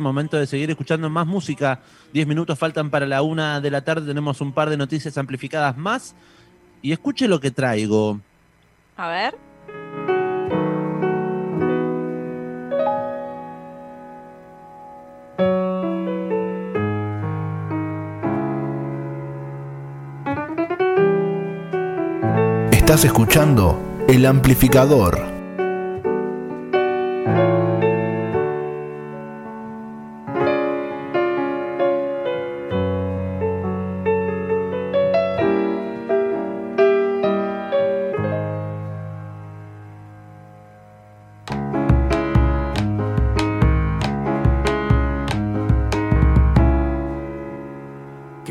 Momento 0.00 0.36
de 0.36 0.46
seguir 0.46 0.70
escuchando 0.70 1.10
más 1.10 1.26
música. 1.26 1.80
Diez 2.12 2.24
minutos 2.24 2.56
faltan 2.56 2.88
para 2.88 3.04
la 3.04 3.22
una 3.22 3.60
de 3.60 3.68
la 3.68 3.80
tarde. 3.80 4.06
Tenemos 4.06 4.40
un 4.40 4.52
par 4.52 4.70
de 4.70 4.76
noticias 4.76 5.18
amplificadas 5.18 5.76
más. 5.76 6.14
Y 6.82 6.92
escuche 6.92 7.26
lo 7.26 7.40
que 7.40 7.50
traigo. 7.50 8.20
A 8.96 9.08
ver. 9.08 9.36
Estás 22.70 23.04
escuchando 23.04 23.82
El 24.06 24.26
Amplificador. 24.26 25.37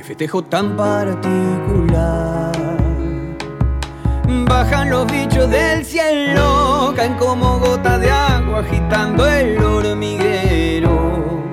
Festejo 0.08 0.42
tan 0.42 0.78
particular. 0.78 2.54
Bajan 4.48 4.90
los 4.90 5.06
bichos 5.12 5.50
del 5.50 5.84
cielo, 5.84 6.94
caen 6.96 7.16
como 7.16 7.60
gotas 7.60 8.00
de 8.00 8.10
agua 8.10 8.60
agitando 8.60 9.28
el 9.28 9.62
hormiguero. 9.62 11.44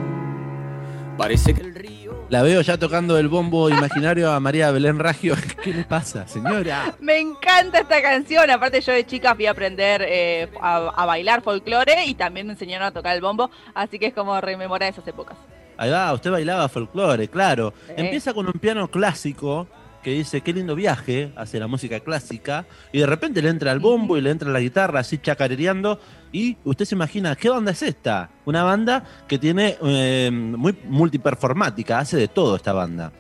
Parece 1.18 1.52
que 1.52 1.62
el 1.62 1.74
río. 1.74 2.26
La 2.28 2.42
veo 2.42 2.60
ya 2.60 2.78
tocando 2.78 3.18
el 3.18 3.26
bombo 3.26 3.68
imaginario 3.68 4.30
a 4.30 4.38
María 4.38 4.70
Belén 4.70 5.00
Ragio. 5.00 5.34
¿Qué 5.62 5.74
le 5.74 5.82
pasa, 5.82 6.28
señora? 6.28 6.94
Me 7.00 7.18
encanta 7.18 7.80
esta 7.80 8.00
canción. 8.00 8.48
Aparte, 8.50 8.80
yo 8.80 8.92
de 8.92 9.04
chica 9.04 9.34
fui 9.34 9.46
a 9.46 9.50
aprender 9.50 10.04
eh, 10.06 10.48
a, 10.60 10.76
a 10.94 11.06
bailar 11.06 11.42
folclore 11.42 12.04
y 12.06 12.14
también 12.14 12.46
me 12.46 12.52
enseñaron 12.52 12.86
a 12.86 12.92
tocar 12.92 13.16
el 13.16 13.20
bombo. 13.20 13.50
Así 13.74 13.98
que 13.98 14.06
es 14.06 14.14
como 14.14 14.40
rememorar 14.40 14.92
esas 14.92 15.08
épocas. 15.08 15.36
Ahí 15.76 15.90
va, 15.90 16.12
usted 16.12 16.30
bailaba 16.30 16.68
folclore, 16.68 17.28
claro. 17.28 17.72
Sí. 17.86 17.94
Empieza 17.96 18.32
con 18.32 18.46
un 18.46 18.52
piano 18.54 18.88
clásico 18.88 19.66
que 20.04 20.10
dice 20.10 20.42
qué 20.42 20.52
lindo 20.52 20.74
viaje 20.74 21.32
hacia 21.34 21.58
la 21.58 21.66
música 21.66 21.98
clásica 21.98 22.66
y 22.92 22.98
de 22.98 23.06
repente 23.06 23.40
le 23.40 23.48
entra 23.48 23.72
el 23.72 23.80
bombo 23.80 24.18
y 24.18 24.20
le 24.20 24.30
entra 24.30 24.50
la 24.50 24.60
guitarra 24.60 25.00
así 25.00 25.18
chacarereando 25.18 25.98
y 26.30 26.56
usted 26.62 26.84
se 26.84 26.94
imagina, 26.94 27.34
¿qué 27.34 27.48
banda 27.48 27.72
es 27.72 27.82
esta? 27.82 28.28
Una 28.44 28.62
banda 28.64 29.02
que 29.26 29.38
tiene 29.38 29.78
eh, 29.82 30.30
muy 30.30 30.76
multiperformática, 30.84 32.00
hace 32.00 32.18
de 32.18 32.28
todo 32.28 32.56
esta 32.56 32.72
banda. 32.72 33.12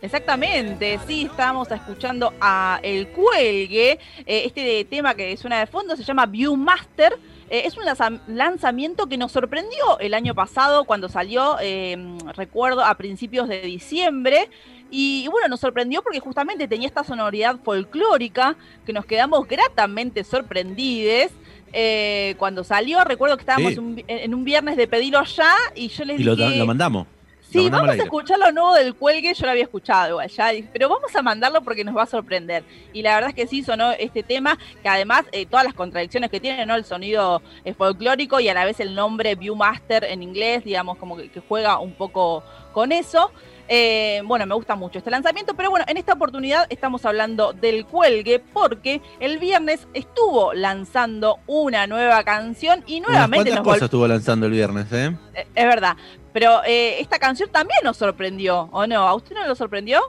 Exactamente, 0.00 1.00
sí, 1.08 1.24
estábamos 1.24 1.70
escuchando 1.70 2.32
a 2.40 2.78
El 2.82 3.08
Cuelgue. 3.08 3.98
Eh, 4.26 4.44
este 4.46 4.84
tema 4.84 5.14
que 5.14 5.36
suena 5.36 5.58
de 5.60 5.66
fondo 5.66 5.96
se 5.96 6.04
llama 6.04 6.26
Viewmaster. 6.26 7.18
Eh, 7.50 7.62
es 7.66 7.76
un 7.76 7.84
lanza- 7.84 8.20
lanzamiento 8.26 9.06
que 9.06 9.16
nos 9.16 9.32
sorprendió 9.32 9.98
el 10.00 10.14
año 10.14 10.34
pasado 10.34 10.84
cuando 10.84 11.08
salió, 11.08 11.56
eh, 11.60 11.96
recuerdo, 12.36 12.84
a 12.84 12.94
principios 12.96 13.48
de 13.48 13.60
diciembre. 13.62 14.50
Y, 14.90 15.22
y 15.24 15.28
bueno, 15.28 15.48
nos 15.48 15.60
sorprendió 15.60 16.02
porque 16.02 16.20
justamente 16.20 16.66
tenía 16.68 16.88
esta 16.88 17.04
sonoridad 17.04 17.56
folclórica 17.62 18.56
que 18.86 18.92
nos 18.92 19.04
quedamos 19.04 19.46
gratamente 19.46 20.24
sorprendides. 20.24 21.30
eh, 21.74 22.34
cuando 22.38 22.64
salió, 22.64 23.04
recuerdo 23.04 23.36
que 23.36 23.42
estábamos 23.42 23.74
Sí. 23.74 23.78
un 23.78 24.02
en 24.08 24.34
un 24.34 24.42
viernes 24.42 24.78
de 24.78 24.88
pedirlo 24.88 25.22
ya 25.24 25.52
y 25.74 25.88
yo 25.88 26.04
les 26.06 26.18
Y 26.18 26.24
lo, 26.24 26.34
dije... 26.34 26.56
lo 26.56 26.64
mandamos. 26.66 27.06
Sí, 27.50 27.70
vamos 27.70 27.90
a 27.90 27.94
escuchar 27.94 28.38
lo 28.38 28.52
nuevo 28.52 28.74
del 28.74 28.94
cuelgue, 28.94 29.32
yo 29.32 29.46
lo 29.46 29.52
había 29.52 29.64
escuchado 29.64 30.10
igual 30.10 30.28
ya, 30.28 30.50
pero 30.72 30.88
vamos 30.88 31.14
a 31.14 31.22
mandarlo 31.22 31.62
porque 31.62 31.84
nos 31.84 31.96
va 31.96 32.02
a 32.02 32.06
sorprender. 32.06 32.62
Y 32.92 33.02
la 33.02 33.14
verdad 33.14 33.30
es 33.30 33.36
que 33.36 33.46
sí 33.46 33.62
sonó 33.62 33.92
este 33.92 34.22
tema, 34.22 34.58
que 34.82 34.88
además 34.88 35.24
eh, 35.32 35.46
todas 35.46 35.64
las 35.64 35.74
contradicciones 35.74 36.30
que 36.30 36.40
tiene, 36.40 36.66
¿no? 36.66 36.74
El 36.74 36.84
sonido 36.84 37.42
eh, 37.64 37.72
folclórico 37.72 38.40
y 38.40 38.48
a 38.48 38.54
la 38.54 38.64
vez 38.64 38.80
el 38.80 38.94
nombre 38.94 39.34
Viewmaster 39.34 40.04
en 40.04 40.22
inglés, 40.22 40.64
digamos, 40.64 40.98
como 40.98 41.16
que, 41.16 41.30
que 41.30 41.40
juega 41.40 41.78
un 41.78 41.94
poco 41.94 42.42
con 42.72 42.92
eso. 42.92 43.30
Eh, 43.70 44.22
bueno, 44.24 44.46
me 44.46 44.54
gusta 44.54 44.74
mucho 44.76 44.98
este 44.98 45.10
lanzamiento, 45.10 45.54
pero 45.54 45.68
bueno, 45.68 45.84
en 45.88 45.98
esta 45.98 46.14
oportunidad 46.14 46.66
estamos 46.70 47.04
hablando 47.04 47.52
del 47.52 47.84
cuelgue 47.84 48.38
porque 48.38 49.02
el 49.20 49.38
viernes 49.38 49.86
estuvo 49.92 50.54
lanzando 50.54 51.38
una 51.46 51.86
nueva 51.86 52.24
canción 52.24 52.82
y 52.86 53.00
nuevamente 53.00 53.50
cuantas 53.50 53.54
nos 53.56 53.64
cosas 53.64 53.82
estuvo 53.82 54.08
lanzando 54.08 54.46
el 54.46 54.52
viernes, 54.52 54.90
¿eh? 54.90 55.14
eh, 55.34 55.46
Es 55.54 55.66
verdad. 55.66 55.98
Pero 56.32 56.62
eh, 56.66 57.00
esta 57.00 57.18
canción 57.18 57.48
también 57.50 57.78
nos 57.84 57.96
sorprendió, 57.96 58.68
¿o 58.72 58.86
no? 58.86 59.06
¿A 59.08 59.14
usted 59.14 59.34
no 59.34 59.46
lo 59.46 59.54
sorprendió? 59.54 60.00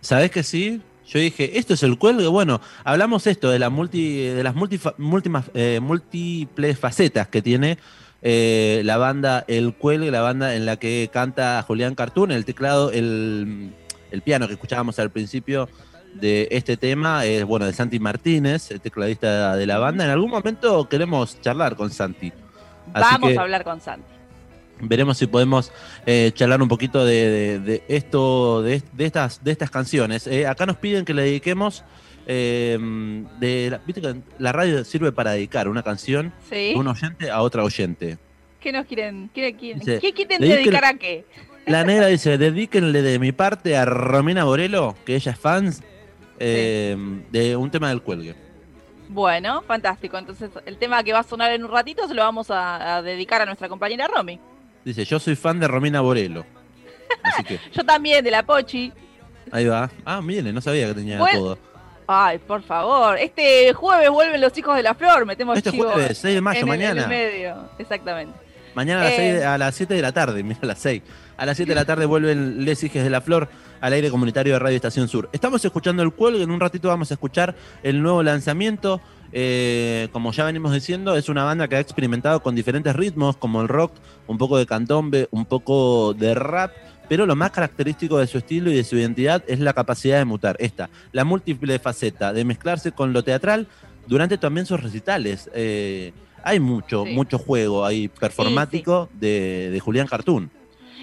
¿Sabés 0.00 0.30
que 0.30 0.42
sí? 0.42 0.80
Yo 1.06 1.20
dije, 1.20 1.58
esto 1.58 1.74
es 1.74 1.82
el 1.82 1.98
cuelgue. 1.98 2.26
Bueno, 2.26 2.60
hablamos 2.82 3.26
esto 3.26 3.50
de, 3.50 3.58
la 3.58 3.70
multi, 3.70 4.24
de 4.24 4.42
las 4.42 4.54
multifa- 4.54 5.44
eh, 5.54 5.78
múltiples 5.80 6.78
facetas 6.78 7.28
que 7.28 7.42
tiene 7.42 7.78
eh, 8.22 8.82
la 8.84 8.96
banda 8.96 9.44
El 9.46 9.74
Cuelgue, 9.74 10.10
la 10.10 10.22
banda 10.22 10.54
en 10.56 10.66
la 10.66 10.78
que 10.78 11.08
canta 11.12 11.62
Julián 11.66 11.94
Cartoon, 11.94 12.32
el 12.32 12.44
teclado, 12.44 12.90
el, 12.90 13.72
el 14.10 14.22
piano 14.22 14.48
que 14.48 14.54
escuchábamos 14.54 14.98
al 14.98 15.10
principio 15.10 15.68
de 16.14 16.48
este 16.50 16.76
tema 16.76 17.24
es, 17.24 17.44
bueno, 17.44 17.66
de 17.66 17.72
Santi 17.72 18.00
Martínez, 18.00 18.70
el 18.72 18.80
tecladista 18.80 19.54
de 19.54 19.66
la 19.66 19.78
banda. 19.78 20.04
En 20.06 20.10
algún 20.10 20.30
momento 20.30 20.88
queremos 20.88 21.40
charlar 21.40 21.76
con 21.76 21.90
Santi. 21.90 22.32
Así 22.94 23.12
Vamos 23.12 23.30
que- 23.30 23.38
a 23.38 23.42
hablar 23.42 23.62
con 23.62 23.80
Santi. 23.80 24.12
Veremos 24.80 25.18
si 25.18 25.26
podemos 25.26 25.72
eh, 26.06 26.30
charlar 26.34 26.60
un 26.62 26.68
poquito 26.68 27.04
de, 27.04 27.30
de- 27.30 27.58
de 27.60 27.82
esto, 27.88 28.62
de, 28.62 28.82
de 28.92 29.04
estas, 29.06 29.42
de 29.42 29.52
estas 29.52 29.70
canciones. 29.70 30.26
Eh, 30.26 30.46
acá 30.46 30.66
nos 30.66 30.76
piden 30.76 31.04
que 31.04 31.14
le 31.14 31.22
dediquemos. 31.22 31.84
eh, 32.26 32.76
de 33.38 33.68
la, 33.70 33.78
viste 33.86 34.00
que 34.02 34.16
la 34.38 34.52
radio 34.52 34.84
sirve 34.84 35.12
para 35.12 35.30
dedicar 35.32 35.68
una 35.68 35.82
canción 35.82 36.32
¿Sí? 36.50 36.72
de 36.72 36.74
un 36.76 36.88
oyente 36.88 37.30
a 37.30 37.40
otra 37.42 37.62
oyente. 37.62 38.18
¿Qué 38.60 38.72
nos 38.72 38.84
quieren? 38.86 39.30
¿Qué, 39.32 39.54
quieren- 39.54 39.78
Dice, 39.78 40.00
¿qué 40.00 40.12
quieren 40.12 40.40
dedicar 40.40 40.84
a 40.84 40.94
qué? 40.94 41.24
La 41.66 41.84
negra 41.84 42.06
dice: 42.08 42.36
dedíquenle 42.36 43.02
de 43.02 43.18
mi 43.18 43.30
parte 43.32 43.76
a 43.76 43.84
Romina 43.84 44.44
Borelo, 44.44 44.96
que 45.04 45.14
ella 45.16 45.32
es 45.32 45.38
fan 45.38 45.72
eh, 46.38 46.96
de 47.30 47.56
un 47.56 47.70
tema 47.70 47.88
del 47.90 48.02
cuelgue. 48.02 48.34
Bueno, 49.08 49.62
fantástico. 49.62 50.18
Entonces, 50.18 50.50
el 50.64 50.78
tema 50.78 51.02
que 51.04 51.12
va 51.12 51.20
a 51.20 51.22
sonar 51.22 51.52
en 51.52 51.64
un 51.64 51.70
ratito 51.70 52.08
se 52.08 52.14
lo 52.14 52.22
vamos 52.22 52.50
a, 52.50 52.96
a 52.96 53.02
dedicar 53.02 53.40
a 53.42 53.46
nuestra 53.46 53.68
compañera 53.68 54.08
Romy. 54.08 54.40
Dice: 54.86 55.04
Yo 55.04 55.18
soy 55.18 55.34
fan 55.36 55.58
de 55.60 55.66
Romina 55.68 56.00
Borelo. 56.00 56.46
Así 57.22 57.42
que 57.44 57.58
Yo 57.74 57.84
también, 57.84 58.24
de 58.24 58.30
la 58.30 58.42
Pochi. 58.44 58.92
ahí 59.50 59.66
va. 59.66 59.90
Ah, 60.04 60.22
mire, 60.22 60.52
no 60.52 60.60
sabía 60.60 60.86
que 60.88 60.94
tenía 60.94 61.18
todo. 61.18 61.58
Ay, 62.06 62.38
por 62.38 62.62
favor. 62.62 63.18
Este 63.18 63.72
jueves 63.72 64.08
vuelven 64.10 64.40
los 64.40 64.56
hijos 64.56 64.76
de 64.76 64.82
la 64.84 64.94
flor. 64.94 65.26
Metemos 65.26 65.58
Este 65.58 65.72
chivo 65.72 65.90
jueves, 65.90 66.16
6 66.18 66.34
de 66.36 66.40
mayo, 66.40 66.60
en 66.60 66.68
el- 66.68 66.74
en 66.74 66.80
el 66.82 66.94
mañana. 66.94 67.08
medio. 67.08 67.56
Exactamente. 67.80 68.32
Mañana 68.76 69.00
a 69.00 69.04
las, 69.04 69.12
Eh. 69.18 69.44
a 69.44 69.58
las 69.58 69.74
7 69.74 69.94
de 69.94 70.02
la 70.02 70.12
tarde, 70.12 70.42
mira, 70.44 70.60
a 70.62 70.66
las 70.66 70.78
6. 70.78 71.02
A 71.36 71.44
las 71.46 71.56
7 71.56 71.70
de 71.70 71.74
la 71.74 71.84
tarde 71.84 72.06
vuelven 72.06 72.64
Les 72.64 72.82
Hijes 72.84 73.02
de 73.02 73.10
la 73.10 73.20
Flor 73.20 73.48
al 73.80 73.92
aire 73.92 74.08
comunitario 74.10 74.52
de 74.52 74.58
Radio 74.60 74.76
Estación 74.76 75.08
Sur. 75.08 75.28
Estamos 75.32 75.64
escuchando 75.64 76.02
el 76.04 76.12
cuelgue, 76.12 76.42
en 76.44 76.50
un 76.50 76.60
ratito 76.60 76.88
vamos 76.88 77.10
a 77.10 77.14
escuchar 77.14 77.54
el 77.82 78.00
nuevo 78.02 78.22
lanzamiento. 78.22 79.00
Eh, 79.32 80.08
como 80.12 80.32
ya 80.32 80.44
venimos 80.44 80.72
diciendo, 80.72 81.16
es 81.16 81.28
una 81.28 81.44
banda 81.44 81.68
que 81.68 81.76
ha 81.76 81.80
experimentado 81.80 82.40
con 82.42 82.54
diferentes 82.54 82.94
ritmos, 82.96 83.36
como 83.36 83.60
el 83.60 83.68
rock, 83.68 83.92
un 84.26 84.38
poco 84.38 84.56
de 84.58 84.66
candombe, 84.66 85.28
un 85.30 85.44
poco 85.44 86.14
de 86.14 86.34
rap, 86.34 86.72
pero 87.08 87.26
lo 87.26 87.36
más 87.36 87.50
característico 87.50 88.18
de 88.18 88.26
su 88.26 88.38
estilo 88.38 88.70
y 88.70 88.74
de 88.76 88.84
su 88.84 88.96
identidad 88.96 89.42
es 89.46 89.60
la 89.60 89.72
capacidad 89.72 90.18
de 90.18 90.24
mutar. 90.24 90.56
Esta, 90.58 90.90
la 91.12 91.24
múltiple 91.24 91.78
faceta 91.78 92.32
de 92.32 92.44
mezclarse 92.44 92.92
con 92.92 93.12
lo 93.12 93.22
teatral 93.22 93.66
durante 94.06 94.38
también 94.38 94.66
sus 94.66 94.82
recitales. 94.82 95.50
Eh, 95.54 96.12
hay 96.42 96.60
mucho, 96.60 97.04
Sí. 97.04 97.12
mucho 97.12 97.38
juego 97.38 97.84
ahí 97.84 98.08
performático 98.08 99.08
De, 99.12 99.70
de 99.70 99.80
Julián 99.80 100.06
Cartoon. 100.06 100.50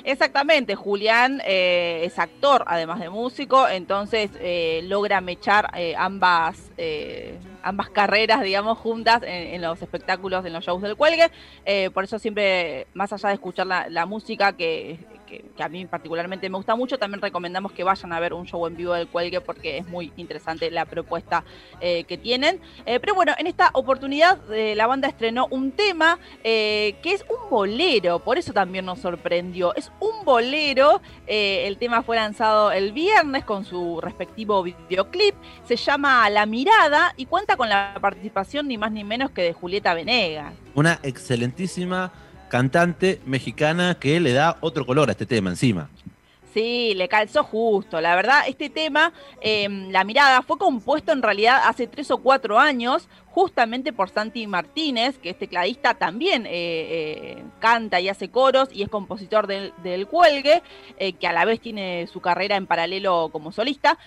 Exactamente, 0.06 0.76
Julián 0.76 1.42
eh, 1.46 2.02
es 2.04 2.20
actor 2.20 2.66
además 2.68 3.00
de 3.00 3.10
músico, 3.10 3.70
entonces 3.70 4.32
eh, 4.42 4.82
logra 4.86 5.22
mechar 5.22 5.70
ambas, 5.98 6.58
ambas 7.64 7.90
carreras, 7.90 8.42
digamos, 8.42 8.78
juntas 8.78 9.22
en, 9.26 9.62
los 9.62 9.82
espectáculos, 9.82 10.46
en 10.46 10.54
los 10.54 10.64
shows 10.64 10.82
del 10.82 10.96
cuelgue. 10.96 11.32
Eh, 11.66 11.90
por 11.92 12.04
eso 12.04 12.20
siempre, 12.20 12.88
más 12.94 13.12
allá 13.14 13.30
de 13.30 13.36
escuchar 13.36 13.66
la, 13.66 14.06
música 14.06 14.54
que, 14.54 15.00
a 15.58 15.68
mí 15.68 15.86
particularmente 15.86 16.48
me 16.48 16.58
gusta 16.58 16.76
mucho, 16.76 17.00
también 17.00 17.20
recomendamos 17.22 17.72
que 17.72 17.84
vayan 17.84 18.14
a 18.14 18.20
ver 18.20 18.34
un 18.34 18.46
show 18.46 18.68
en 18.68 18.76
vivo 18.76 18.94
del 18.94 19.08
cuelgue 19.08 19.42
porque 19.42 19.80
es 19.80 19.88
muy 19.88 20.12
interesante 20.18 20.70
la 20.70 20.86
propuesta 20.86 21.44
eh, 21.80 22.04
que 22.04 22.18
tienen. 22.18 22.60
Eh, 22.86 23.00
pero 23.00 23.16
bueno, 23.16 23.34
en 23.40 23.48
esta 23.48 23.72
oportunidad 23.74 24.40
la 24.48 24.86
banda 24.86 25.08
estrenó 25.08 25.48
un 25.50 25.72
tema 25.72 26.20
que 26.44 27.00
es 27.04 27.26
un 27.30 27.50
bolero, 27.50 28.20
por 28.20 28.38
eso 28.38 28.54
también 28.54 28.86
nos 28.86 29.00
sorprendió. 29.00 29.74
Es 29.76 29.92
un 30.00 30.26
bolero, 30.26 31.02
el 31.26 31.78
tema 31.78 32.04
fue 32.04 32.18
lanzado 32.18 32.72
el 32.72 32.92
viernes 32.92 33.46
con 33.46 33.66
su 33.66 34.02
respectivo 34.02 34.62
videoclip, 34.62 35.36
se 35.66 35.78
llama 35.78 36.30
La 36.30 36.46
Mirada 36.46 37.14
y 37.18 37.26
cuenta 37.26 37.53
con 37.58 37.70
la 37.70 37.96
participación 38.02 38.68
ni 38.68 38.78
más 38.78 38.92
ni 38.92 39.04
menos 39.04 39.32
que 39.32 39.42
de 39.42 39.54
Julieta 39.54 39.94
Venegas. 39.94 40.54
Una 40.76 41.00
excelentísima 41.04 42.12
cantante 42.50 43.20
mexicana 43.26 43.98
que 44.00 44.20
le 44.20 44.34
da 44.34 44.58
otro 44.62 44.86
color 44.86 45.10
a 45.10 45.14
este 45.14 45.26
tema 45.26 45.50
encima. 45.50 45.90
Sí, 46.54 46.94
le 46.96 47.08
calzó 47.08 47.44
justo. 47.44 48.00
La 48.00 48.16
verdad, 48.16 48.42
este 48.48 48.70
tema, 48.70 49.12
eh, 49.42 49.68
La 49.90 50.04
Mirada, 50.04 50.44
fue 50.44 50.60
compuesto 50.60 51.12
en 51.12 51.24
realidad 51.24 51.62
hace 51.66 51.88
tres 51.88 52.12
o 52.12 52.20
cuatro 52.20 52.60
años, 52.60 53.10
justamente 53.34 53.94
por 53.94 54.12
Santi 54.12 54.46
Martínez, 54.46 55.18
que 55.18 55.32
es 55.32 55.38
tecladista 55.40 55.96
también 55.96 56.46
eh, 56.46 56.52
eh, 56.52 57.44
canta 57.58 58.00
y 58.00 58.08
hace 58.08 58.30
coros 58.30 58.70
y 58.72 58.84
es 58.84 58.90
compositor 58.90 59.48
del, 59.48 59.74
del 59.82 60.06
Cuelgue, 60.06 60.62
eh, 61.00 61.14
que 61.14 61.26
a 61.26 61.34
la 61.34 61.44
vez 61.44 61.60
tiene 61.60 62.06
su 62.06 62.22
carrera 62.22 62.58
en 62.58 62.68
paralelo 62.68 63.30
como 63.32 63.52
solista. 63.52 63.98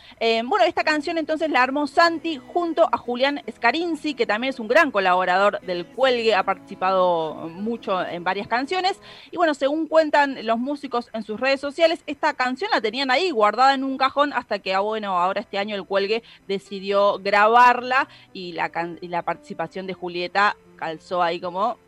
Bueno, 0.44 0.64
esta 0.64 0.84
canción 0.84 1.18
entonces 1.18 1.50
la 1.50 1.62
armó 1.62 1.86
Santi 1.86 2.36
junto 2.36 2.88
a 2.92 2.96
Julián 2.96 3.42
Scarinzi, 3.50 4.14
que 4.14 4.26
también 4.26 4.50
es 4.50 4.60
un 4.60 4.68
gran 4.68 4.90
colaborador 4.92 5.60
del 5.62 5.86
Cuelgue, 5.86 6.34
ha 6.34 6.44
participado 6.44 7.48
mucho 7.50 8.00
en 8.06 8.22
varias 8.22 8.46
canciones. 8.46 9.00
Y 9.32 9.36
bueno, 9.36 9.54
según 9.54 9.88
cuentan 9.88 10.46
los 10.46 10.58
músicos 10.58 11.10
en 11.12 11.24
sus 11.24 11.40
redes 11.40 11.60
sociales, 11.60 12.00
esta 12.06 12.34
canción 12.34 12.70
la 12.72 12.80
tenían 12.80 13.10
ahí 13.10 13.30
guardada 13.30 13.74
en 13.74 13.82
un 13.82 13.96
cajón 13.98 14.32
hasta 14.32 14.60
que, 14.60 14.74
ah, 14.74 14.80
bueno, 14.80 15.18
ahora 15.18 15.40
este 15.40 15.58
año 15.58 15.74
el 15.74 15.84
Cuelgue 15.84 16.22
decidió 16.46 17.18
grabarla 17.18 18.08
y 18.32 18.52
la, 18.52 18.70
y 19.00 19.08
la 19.08 19.15
participación 19.22 19.86
de 19.86 19.94
Julieta 19.94 20.56
calzó 20.76 21.22
ahí 21.22 21.40
como 21.40 21.78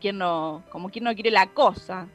quien 0.00 0.18
no, 0.18 0.62
como 0.70 0.90
quien 0.90 1.04
no 1.04 1.14
quiere 1.14 1.30
la 1.30 1.46
cosa. 1.48 2.08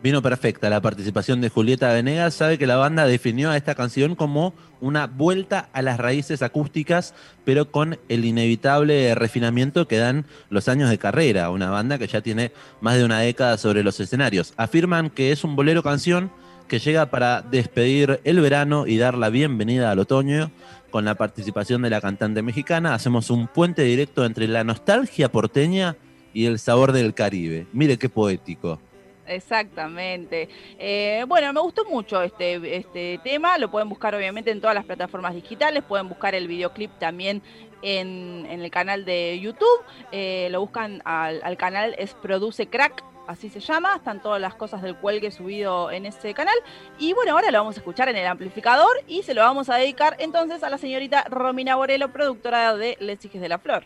Vino 0.00 0.22
perfecta 0.22 0.70
la 0.70 0.80
participación 0.80 1.40
de 1.40 1.48
Julieta 1.48 1.92
Venegas. 1.92 2.34
Sabe 2.34 2.56
que 2.56 2.68
la 2.68 2.76
banda 2.76 3.04
definió 3.04 3.50
a 3.50 3.56
esta 3.56 3.74
canción 3.74 4.14
como 4.14 4.54
una 4.80 5.08
vuelta 5.08 5.68
a 5.72 5.82
las 5.82 5.98
raíces 5.98 6.40
acústicas, 6.42 7.14
pero 7.44 7.72
con 7.72 7.98
el 8.08 8.24
inevitable 8.24 9.12
refinamiento 9.16 9.88
que 9.88 9.98
dan 9.98 10.24
los 10.50 10.68
años 10.68 10.88
de 10.88 10.98
carrera. 10.98 11.50
Una 11.50 11.70
banda 11.70 11.98
que 11.98 12.06
ya 12.06 12.20
tiene 12.20 12.52
más 12.80 12.96
de 12.96 13.04
una 13.04 13.18
década 13.18 13.58
sobre 13.58 13.82
los 13.82 13.98
escenarios. 13.98 14.54
Afirman 14.56 15.10
que 15.10 15.32
es 15.32 15.42
un 15.42 15.56
bolero 15.56 15.82
canción 15.82 16.30
que 16.68 16.78
llega 16.78 17.06
para 17.06 17.42
despedir 17.42 18.20
el 18.24 18.40
verano 18.40 18.86
y 18.86 18.98
dar 18.98 19.16
la 19.16 19.30
bienvenida 19.30 19.90
al 19.90 19.98
otoño. 19.98 20.50
Con 20.90 21.04
la 21.04 21.16
participación 21.16 21.82
de 21.82 21.90
la 21.90 22.00
cantante 22.00 22.42
mexicana, 22.42 22.94
hacemos 22.94 23.30
un 23.30 23.46
puente 23.46 23.82
directo 23.82 24.24
entre 24.24 24.48
la 24.48 24.64
nostalgia 24.64 25.30
porteña 25.30 25.96
y 26.32 26.46
el 26.46 26.58
sabor 26.58 26.92
del 26.92 27.12
Caribe. 27.12 27.66
Mire 27.72 27.98
qué 27.98 28.08
poético. 28.08 28.80
Exactamente. 29.26 30.48
Eh, 30.78 31.24
bueno, 31.28 31.52
me 31.52 31.60
gustó 31.60 31.84
mucho 31.84 32.22
este, 32.22 32.76
este 32.76 33.20
tema. 33.22 33.58
Lo 33.58 33.70
pueden 33.70 33.88
buscar 33.88 34.14
obviamente 34.14 34.50
en 34.50 34.60
todas 34.60 34.74
las 34.74 34.86
plataformas 34.86 35.34
digitales. 35.34 35.82
Pueden 35.82 36.08
buscar 36.08 36.34
el 36.34 36.48
videoclip 36.48 36.90
también 36.98 37.42
en, 37.82 38.46
en 38.48 38.62
el 38.62 38.70
canal 38.70 39.04
de 39.04 39.38
YouTube. 39.40 39.84
Eh, 40.12 40.48
lo 40.50 40.60
buscan 40.60 41.02
al, 41.04 41.40
al 41.42 41.56
canal 41.58 41.94
es 41.98 42.14
Produce 42.14 42.66
Crack. 42.68 43.04
Así 43.28 43.50
se 43.50 43.60
llama, 43.60 43.94
están 43.94 44.22
todas 44.22 44.40
las 44.40 44.54
cosas 44.54 44.80
del 44.80 44.96
cuelgue 44.96 45.30
subido 45.30 45.90
en 45.90 46.06
ese 46.06 46.32
canal. 46.32 46.56
Y 46.98 47.12
bueno, 47.12 47.32
ahora 47.32 47.50
lo 47.50 47.58
vamos 47.58 47.76
a 47.76 47.80
escuchar 47.80 48.08
en 48.08 48.16
el 48.16 48.26
amplificador 48.26 48.88
y 49.06 49.22
se 49.22 49.34
lo 49.34 49.42
vamos 49.42 49.68
a 49.68 49.74
dedicar 49.74 50.16
entonces 50.18 50.62
a 50.62 50.70
la 50.70 50.78
señorita 50.78 51.24
Romina 51.24 51.76
Borelo, 51.76 52.10
productora 52.10 52.74
de 52.74 52.96
Les 53.00 53.22
Hijes 53.22 53.42
de 53.42 53.50
la 53.50 53.58
Flor. 53.58 53.84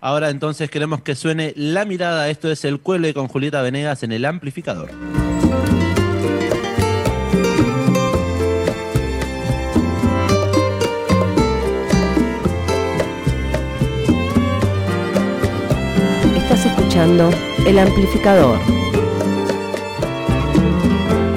Ahora 0.00 0.30
entonces 0.30 0.68
queremos 0.68 1.00
que 1.00 1.14
suene 1.14 1.52
la 1.54 1.84
mirada. 1.84 2.28
Esto 2.28 2.50
es 2.50 2.64
el 2.64 2.80
cuelgue 2.80 3.14
con 3.14 3.28
Julieta 3.28 3.62
Venegas 3.62 4.02
en 4.02 4.10
el 4.10 4.24
amplificador. 4.24 4.90
Estás 16.36 16.66
escuchando 16.66 17.30
El 17.66 17.80
Amplificador. 17.80 18.58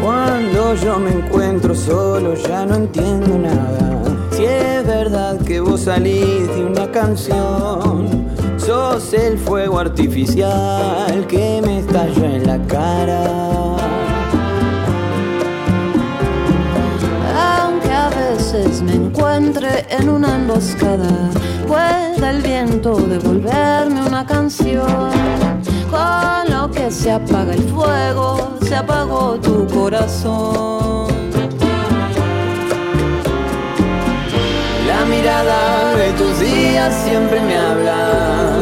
Cuando 0.03 0.75
yo 0.75 0.99
me 0.99 1.09
encuentro 1.09 1.73
solo 1.73 2.35
ya 2.35 2.67
no 2.67 2.75
entiendo 2.75 3.35
nada. 3.39 4.03
Si 4.29 4.45
es 4.45 4.85
verdad 4.85 5.39
que 5.41 5.59
vos 5.59 5.81
salís 5.81 6.47
de 6.55 6.65
una 6.65 6.91
canción, 6.91 8.27
sos 8.57 9.11
el 9.13 9.39
fuego 9.39 9.79
artificial 9.79 11.25
que 11.27 11.63
me 11.65 11.79
estalla 11.79 12.35
en 12.35 12.45
la 12.45 12.59
cara. 12.67 13.23
Aunque 17.59 17.91
a 17.91 18.09
veces 18.09 18.83
me 18.83 18.93
encuentre 18.93 19.87
en 19.89 20.09
una 20.09 20.35
emboscada, 20.35 21.31
pueda 21.67 22.29
el 22.29 22.43
viento 22.43 22.97
devolverme 22.97 24.05
una 24.05 24.23
canción. 24.27 25.58
Con 25.89 26.51
lo 26.51 26.69
que 26.69 26.91
se 26.91 27.11
apaga 27.11 27.53
el 27.53 27.63
fuego, 27.69 28.57
se 28.61 28.75
apagó 28.75 29.35
tu 29.41 29.65
corazón. 29.67 31.07
La 34.87 35.05
mirada 35.05 35.95
de 35.95 36.11
tus 36.13 36.39
días 36.39 36.93
siempre 37.05 37.41
me 37.41 37.57
habla. 37.57 38.61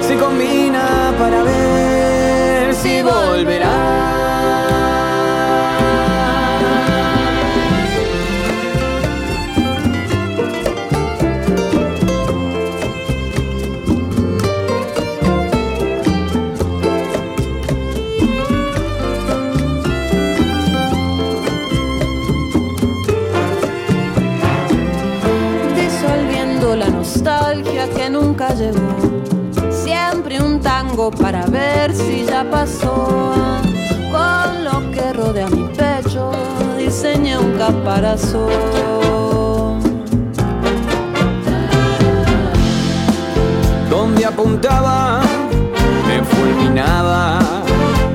Se 0.00 0.16
combina 0.16 1.12
para 1.18 1.42
ver 1.42 2.74
si 2.74 3.02
volverá. 3.02 4.33
Para 31.10 31.46
ver 31.46 31.94
si 31.94 32.24
ya 32.24 32.44
pasó. 32.50 33.32
Con 34.10 34.64
lo 34.64 34.90
que 34.92 35.12
rodea 35.12 35.48
mi 35.48 35.64
pecho, 35.68 36.30
diseñé 36.78 37.38
un 37.38 37.52
caparazón. 37.58 38.50
Donde 43.90 44.24
apuntaba, 44.24 45.22
me 46.06 46.22
fulminaba. 46.22 47.40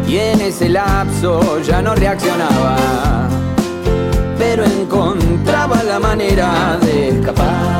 Y 0.07 0.17
en 0.17 0.41
ese 0.41 0.69
lapso 0.69 1.61
ya 1.61 1.81
no 1.81 1.93
reaccionaba. 1.95 2.77
Pero 4.37 4.63
encontraba 4.63 5.83
la 5.83 5.99
manera 5.99 6.77
de 6.81 7.09
escapar. 7.09 7.78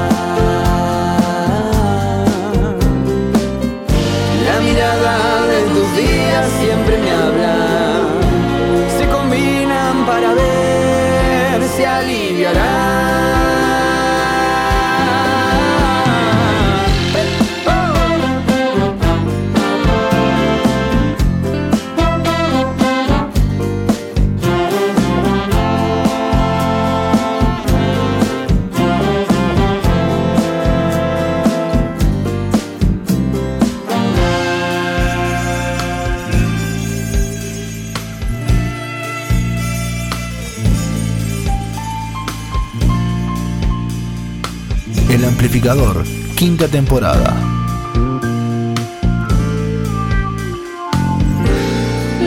Amplificador, 45.30 46.04
quinta 46.36 46.68
temporada. 46.68 47.30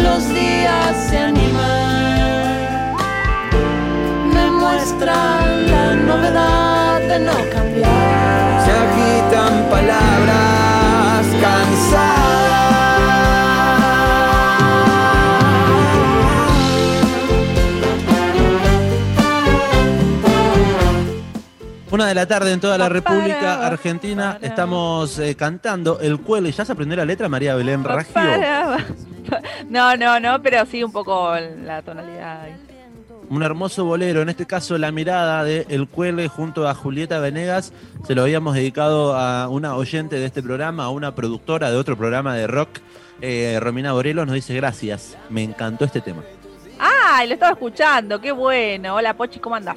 Los 0.02 0.28
días 0.32 1.08
se 1.10 1.18
animan, 1.18 2.94
me 4.32 4.50
muestran 4.52 5.66
la 5.66 5.96
novedad 5.96 7.00
de 7.08 7.18
no 7.18 7.50
de 22.12 22.16
la 22.16 22.26
tarde 22.26 22.52
en 22.52 22.60
toda 22.60 22.76
la 22.76 22.90
República 22.90 23.66
Argentina 23.66 24.36
estamos 24.42 25.18
eh, 25.18 25.34
cantando 25.34 25.98
el 25.98 26.20
cuelgue. 26.20 26.52
¿Ya 26.52 26.62
se 26.66 26.72
aprendió 26.72 26.94
la 26.94 27.06
letra 27.06 27.26
María 27.30 27.54
Belén 27.54 27.82
Raggio? 27.82 28.20
No, 29.70 29.96
no, 29.96 30.20
no, 30.20 30.42
pero 30.42 30.66
sí 30.66 30.84
un 30.84 30.92
poco 30.92 31.34
la 31.64 31.80
tonalidad. 31.80 32.48
Un 33.30 33.42
hermoso 33.42 33.86
bolero, 33.86 34.20
en 34.20 34.28
este 34.28 34.44
caso 34.44 34.76
La 34.76 34.92
Mirada 34.92 35.42
de 35.42 35.64
El 35.70 35.88
Cuelgue 35.88 36.28
junto 36.28 36.68
a 36.68 36.74
Julieta 36.74 37.18
Venegas. 37.18 37.72
Se 38.06 38.14
lo 38.14 38.22
habíamos 38.22 38.56
dedicado 38.56 39.16
a 39.16 39.48
una 39.48 39.74
oyente 39.76 40.16
de 40.16 40.26
este 40.26 40.42
programa, 40.42 40.84
a 40.84 40.90
una 40.90 41.14
productora 41.14 41.70
de 41.70 41.78
otro 41.78 41.96
programa 41.96 42.34
de 42.34 42.46
rock. 42.46 42.68
Eh, 43.22 43.56
Romina 43.58 43.94
Borelo 43.94 44.26
nos 44.26 44.34
dice 44.34 44.54
gracias, 44.54 45.16
me 45.30 45.42
encantó 45.42 45.86
este 45.86 46.02
tema. 46.02 46.22
Ah, 46.78 47.24
lo 47.26 47.32
estaba 47.32 47.52
escuchando, 47.52 48.20
qué 48.20 48.32
bueno. 48.32 48.96
Hola 48.96 49.16
Pochi, 49.16 49.38
¿cómo 49.38 49.54
andás? 49.54 49.76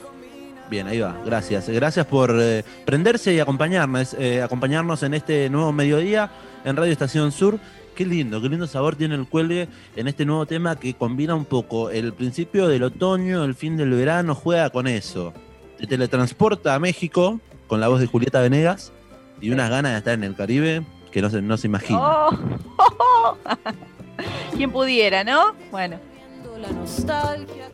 Bien, 0.69 0.87
ahí 0.87 0.99
va, 0.99 1.15
gracias. 1.23 1.69
Gracias 1.69 2.05
por 2.07 2.35
eh, 2.39 2.63
prenderse 2.85 3.33
y 3.33 3.39
acompañarnos, 3.39 4.15
eh, 4.15 4.41
acompañarnos 4.41 5.03
en 5.03 5.13
este 5.13 5.49
nuevo 5.49 5.71
mediodía 5.71 6.31
en 6.63 6.75
Radio 6.75 6.91
Estación 6.91 7.31
Sur. 7.31 7.59
Qué 7.95 8.05
lindo, 8.05 8.41
qué 8.41 8.49
lindo 8.49 8.67
sabor 8.67 8.95
tiene 8.95 9.15
el 9.15 9.27
cuelgue 9.27 9.69
en 9.95 10.07
este 10.07 10.25
nuevo 10.25 10.45
tema 10.45 10.75
que 10.75 10.95
combina 10.95 11.33
un 11.35 11.45
poco 11.45 11.91
el 11.91 12.13
principio 12.13 12.67
del 12.67 12.83
otoño, 12.83 13.43
el 13.43 13.55
fin 13.55 13.77
del 13.77 13.91
verano, 13.91 14.35
juega 14.35 14.69
con 14.69 14.87
eso. 14.87 15.33
Te 15.77 15.87
teletransporta 15.87 16.75
a 16.75 16.79
México 16.79 17.39
con 17.67 17.79
la 17.79 17.87
voz 17.87 18.01
de 18.01 18.07
Julieta 18.07 18.41
Venegas 18.41 18.91
y 19.39 19.51
unas 19.51 19.69
ganas 19.69 19.93
de 19.93 19.97
estar 19.99 20.13
en 20.13 20.23
el 20.23 20.35
Caribe 20.35 20.83
que 21.11 21.21
no 21.21 21.29
se, 21.29 21.41
no 21.41 21.57
se 21.57 21.67
imagina. 21.67 21.99
Oh. 22.01 23.37
Quien 24.57 24.71
pudiera, 24.71 25.23
¿no? 25.23 25.55
Bueno. 25.71 25.97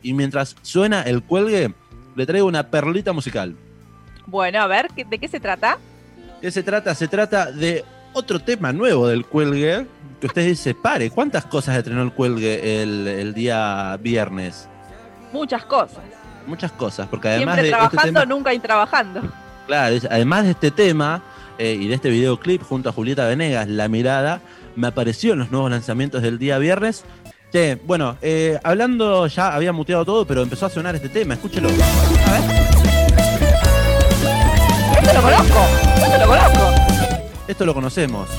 Y 0.04 0.14
mientras 0.14 0.56
suena 0.62 1.02
el 1.04 1.24
cuelgue, 1.24 1.74
le 2.16 2.26
traigo 2.26 2.48
una 2.48 2.68
perlita 2.70 3.14
musical. 3.14 3.56
Bueno, 4.26 4.60
a 4.62 4.68
ver, 4.68 4.88
¿qué- 4.96 5.06
¿de 5.06 5.18
qué 5.20 5.28
se 5.28 5.40
trata? 5.40 5.78
¿Qué 6.42 6.52
se 6.52 6.64
trata? 6.64 6.94
Se 6.96 7.08
trata 7.08 7.52
de 7.52 7.84
otro 8.14 8.40
tema 8.40 8.72
nuevo 8.74 9.08
del 9.08 9.26
cuelgue. 9.26 9.86
Que 10.20 10.28
usted 10.28 10.46
dice, 10.46 10.76
pare, 10.76 11.10
¿cuántas 11.10 11.46
cosas 11.46 11.76
estrenó 11.78 12.04
el 12.04 12.12
cuelgue 12.14 12.84
el, 12.84 13.08
el 13.08 13.34
día 13.34 13.98
viernes? 14.02 14.68
Muchas 15.34 15.66
cosas. 15.66 16.00
Muchas 16.46 16.72
cosas, 16.72 17.08
porque 17.08 17.28
además 17.30 17.56
Siempre 17.56 17.62
de 17.64 17.70
este 17.70 17.78
trabajando, 17.90 18.20
tema, 18.22 18.26
nunca 18.36 18.60
trabajando. 18.62 19.22
claro, 19.68 19.96
además 20.12 20.44
de 20.46 20.52
este 20.52 20.72
tema 20.72 21.24
eh, 21.58 21.78
y 21.80 21.88
de 21.88 21.96
este 21.96 22.10
videoclip 22.10 22.62
junto 22.64 22.90
a 22.90 22.92
Julieta 22.92 23.28
Venegas, 23.28 23.68
La 23.68 23.88
Mirada, 23.88 24.42
me 24.76 24.88
apareció 24.88 25.34
en 25.34 25.40
los 25.40 25.52
nuevos 25.52 25.70
lanzamientos 25.72 26.22
del 26.22 26.38
día 26.40 26.58
viernes. 26.60 27.04
Che, 27.52 27.78
bueno, 27.84 28.16
eh, 28.22 28.58
hablando 28.64 29.28
ya 29.28 29.54
había 29.54 29.74
muteado 29.74 30.06
todo, 30.06 30.26
pero 30.26 30.42
empezó 30.42 30.68
a 30.68 30.70
sonar 30.70 30.96
este 30.96 31.10
tema, 31.10 31.34
escúchelo. 31.34 31.68
A 31.68 31.72
ver. 31.72 32.42
Esto 35.02 35.14
lo 35.14 35.22
conozco, 35.22 35.60
esto 35.98 36.18
lo 36.18 36.28
conozco. 36.28 36.72
Esto 37.48 37.66
lo 37.66 37.74
conocemos. 37.74 38.30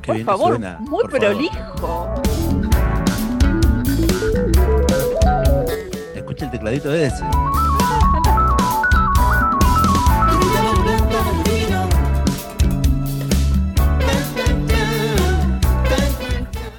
Suena, 0.00 0.18
Qué 0.18 0.24
por 0.24 0.24
favor. 0.24 0.48
suena, 0.52 0.76
Muy 0.80 1.02
por 1.02 1.10
favor. 1.10 1.18
prolijo. 1.20 2.14
Escucha 6.14 6.44
el 6.46 6.50
tecladito 6.50 6.88
de 6.90 7.06
ese. 7.06 7.24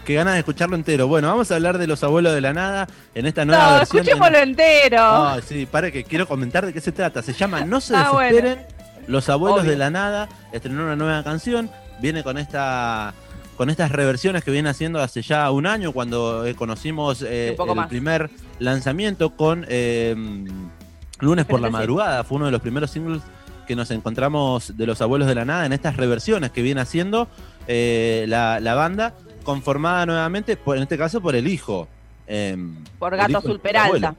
Qué 0.06 0.14
ganas 0.16 0.34
de 0.36 0.40
escucharlo 0.40 0.76
entero. 0.78 1.08
Bueno, 1.08 1.28
vamos 1.28 1.52
a 1.52 1.56
hablar 1.56 1.78
de 1.78 1.86
los 1.86 2.02
abuelos 2.02 2.34
de 2.34 2.40
la 2.40 2.54
nada 2.54 2.88
en 3.14 3.26
esta 3.26 3.44
nueva 3.44 3.72
No, 3.72 3.78
versión. 3.80 4.04
escuchémoslo 4.04 4.38
entero. 4.38 5.00
Ah, 5.02 5.40
sí, 5.46 5.66
para 5.66 5.92
que 5.92 6.06
quiero 6.06 6.26
comentar 6.26 6.66
de 6.66 6.72
qué 6.72 6.80
se 6.80 6.94
trata. 6.94 7.22
Se 7.22 7.34
llama 7.34 7.62
No 7.66 7.82
se 7.82 7.94
Ah, 7.96 8.12
bueno. 8.14 8.36
desesperen. 8.38 8.66
Los 9.08 9.28
abuelos 9.30 9.62
Obvio. 9.62 9.72
de 9.72 9.78
la 9.78 9.90
nada 9.90 10.30
estrenó 10.54 10.84
una 10.84 10.96
nueva 10.96 11.24
canción. 11.26 11.70
Viene 12.02 12.24
con 12.24 12.38
esta 12.38 13.14
con 13.56 13.72
estas 13.72 13.92
reversiones 13.92 14.44
que 14.44 14.52
viene 14.52 14.70
haciendo 14.70 15.02
hace 15.02 15.24
ya 15.24 15.50
un 15.50 15.66
año 15.66 15.92
cuando 15.92 16.46
eh, 16.46 16.54
conocimos 16.54 17.24
eh, 17.24 17.56
el 17.60 17.76
más. 17.76 17.88
primer 17.88 18.30
lanzamiento 18.60 19.32
con 19.36 19.66
eh, 19.68 20.16
Lunes 21.20 21.46
por 21.46 21.60
la 21.60 21.70
madrugada. 21.72 22.24
Fue 22.24 22.36
uno 22.36 22.46
de 22.46 22.52
los 22.52 22.62
primeros 22.62 22.92
singles 22.92 23.24
que 23.66 23.76
nos 23.76 23.90
encontramos 23.92 24.78
de 24.78 24.86
los 24.86 25.02
abuelos 25.02 25.28
de 25.28 25.34
la 25.36 25.44
nada 25.44 25.66
en 25.66 25.74
estas 25.74 25.98
reversiones 25.98 26.52
que 26.52 26.62
viene 26.62 26.82
haciendo 26.82 27.28
eh, 27.68 28.26
la, 28.28 28.60
la 28.60 28.76
banda, 28.76 29.14
conformada 29.44 30.06
nuevamente, 30.06 30.56
por, 30.56 30.78
en 30.78 30.84
este 30.84 30.98
caso, 30.98 31.20
por 31.20 31.36
el 31.36 31.48
hijo. 31.48 31.88
em, 32.28 32.76
Por 33.00 33.18
Gato 33.18 33.40
Azul. 33.40 33.60
Peralta. 33.60 34.16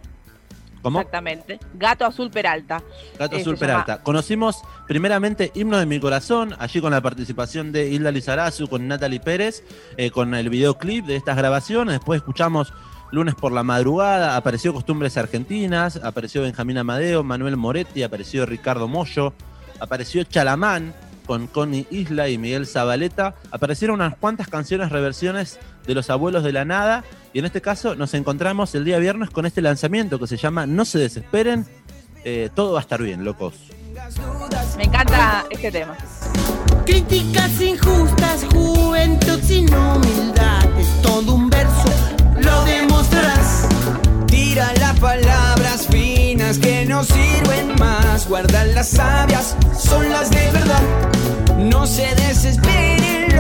¿Cómo? 0.83 1.01
Exactamente. 1.01 1.59
Gato 1.75 2.05
Azul 2.07 2.31
Peralta. 2.31 2.83
Gato 3.19 3.37
Eh, 3.37 3.41
Azul 3.41 3.55
llama- 3.57 3.59
Peralta. 3.85 4.03
Conocimos 4.03 4.63
primeramente 4.87 5.51
Himno 5.55 5.79
de 5.79 5.87
mi 5.87 5.99
corazón, 6.01 6.55
allí 6.59 6.81
con 6.81 6.93
la 6.93 7.01
participación 7.01 7.73
de 7.73 7.89
Hilda 7.91 8.11
Lizarazu, 8.11 8.69
con 8.69 8.87
Natalie 8.89 9.21
Pérez, 9.21 9.65
eh, 9.97 10.11
con 10.11 10.35
el 10.35 10.49
videoclip 10.51 11.05
de 11.07 11.17
estas 11.17 11.37
grabaciones. 11.37 11.95
Después 11.95 12.19
escuchamos 12.19 12.73
Lunes 13.11 13.35
por 13.35 13.53
la 13.53 13.63
madrugada, 13.63 14.37
apareció 14.37 14.75
Costumbres 14.75 15.17
Argentinas, 15.17 15.97
apareció 15.97 16.43
Benjamín 16.43 16.77
Amadeo, 16.79 17.23
Manuel 17.25 17.57
Moretti, 17.57 18.03
apareció 18.03 18.45
Ricardo 18.45 18.87
Mollo, 18.87 19.33
apareció 19.81 20.23
Chalamán 20.25 20.93
con 21.27 21.47
Connie 21.47 21.87
Isla 21.91 22.29
y 22.29 22.37
Miguel 22.39 22.67
Zabaleta. 22.67 23.35
Aparecieron 23.51 23.97
unas 24.01 24.17
cuantas 24.17 24.49
canciones 24.49 24.91
reversiones 24.91 25.59
de 25.89 25.95
los 25.95 26.11
abuelos 26.11 26.45
de 26.45 26.53
la 26.53 26.65
nada. 26.65 27.03
Y 27.33 27.41
en 27.41 27.47
este 27.47 27.61
caso 27.61 27.97
nos 27.97 28.15
encontramos 28.15 28.75
el 28.77 28.85
día 28.85 28.99
viernes 28.99 29.31
con 29.31 29.47
este 29.47 29.61
lanzamiento 29.61 30.21
que 30.21 30.29
se 30.29 30.37
llama 30.37 30.67
No 30.67 30.85
se 30.85 30.99
desesperen, 30.99 31.67
eh, 32.25 32.51
todo 32.55 32.75
va 32.75 32.79
a 32.79 32.83
estar 32.83 33.03
bien, 33.03 33.25
locos. 33.25 33.55
Me 34.77 34.85
encanta 34.85 35.45
este 35.51 35.73
tema. 35.73 35.97
Críticas 36.85 37.61
injustas, 37.61 38.47
juventud 38.53 39.41
sin 39.43 39.75
humildad, 39.75 40.65
es 40.79 41.03
todo 41.03 41.35
un 41.35 41.51
verso, 41.51 41.91
lo 42.39 42.65
demostrarás. 42.65 43.67
Tira 44.27 44.73
las 44.79 44.99
palabras 45.01 45.87
finas 45.91 46.59
que 46.59 46.85
no 46.87 47.03
sirven 47.03 47.75
más. 47.79 48.29
Guarda 48.29 48.65
las 48.67 48.91
sabias, 48.91 49.57
son 49.79 50.09
las 50.11 50.31
de 50.31 50.51
verdad. 50.53 50.83
No 51.59 51.87
se 51.87 52.15
desesperen, 52.15 53.31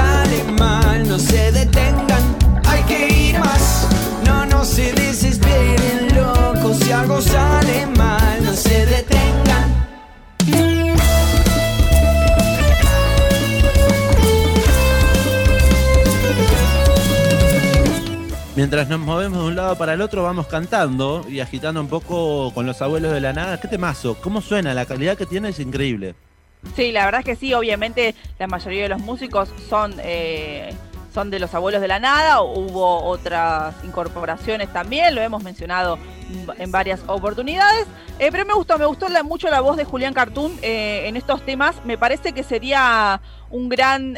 sale 0.00 0.44
mal. 0.58 1.08
No 1.08 1.18
se 1.18 1.52
detengan, 1.52 2.24
hay 2.64 2.82
que 2.84 3.00
ir 3.26 3.38
más. 3.38 3.88
No, 4.26 4.46
no 4.46 4.64
se 4.64 4.92
desesperen, 4.92 6.14
locos, 6.14 6.78
si 6.78 6.92
algo 6.92 7.20
sale 7.20 7.86
mal. 7.86 8.44
No 8.44 8.52
se 8.52 8.86
detengan. 8.86 9.68
Mientras 18.56 18.88
nos 18.90 19.00
movemos 19.00 19.38
de 19.40 19.46
un 19.46 19.56
lado 19.56 19.78
para 19.78 19.94
el 19.94 20.02
otro, 20.02 20.22
vamos 20.22 20.46
cantando 20.46 21.24
y 21.26 21.40
agitando 21.40 21.80
un 21.80 21.88
poco 21.88 22.52
con 22.52 22.66
los 22.66 22.82
abuelos 22.82 23.12
de 23.12 23.20
la 23.20 23.32
nada. 23.32 23.58
¿Qué 23.58 23.68
temazo? 23.68 24.18
¿Cómo 24.20 24.42
suena? 24.42 24.74
La 24.74 24.84
calidad 24.84 25.16
que 25.16 25.24
tiene 25.24 25.48
es 25.48 25.60
increíble. 25.60 26.14
Sí, 26.76 26.92
la 26.92 27.04
verdad 27.04 27.20
es 27.20 27.24
que 27.26 27.36
sí, 27.36 27.54
obviamente 27.54 28.14
la 28.38 28.46
mayoría 28.46 28.82
de 28.84 28.88
los 28.90 29.00
músicos 29.00 29.48
son, 29.68 29.94
eh, 30.02 30.74
son 31.12 31.30
de 31.30 31.38
los 31.38 31.54
abuelos 31.54 31.80
de 31.80 31.88
la 31.88 31.98
nada, 31.98 32.42
hubo 32.42 33.02
otras 33.04 33.74
incorporaciones 33.84 34.72
también, 34.72 35.14
lo 35.14 35.20
hemos 35.22 35.42
mencionado 35.42 35.98
en 36.58 36.70
varias 36.70 37.00
oportunidades, 37.06 37.86
eh, 38.18 38.28
pero 38.30 38.44
me 38.44 38.54
gustó, 38.54 38.78
me 38.78 38.86
gustó 38.86 39.08
la- 39.08 39.22
mucho 39.22 39.48
la 39.50 39.60
voz 39.60 39.76
de 39.76 39.84
Julián 39.84 40.14
Cartoon 40.14 40.52
eh, 40.62 41.04
en 41.08 41.16
estos 41.16 41.44
temas, 41.44 41.74
me 41.84 41.98
parece 41.98 42.32
que 42.32 42.42
sería 42.44 43.20
un 43.50 43.68
gran... 43.68 44.16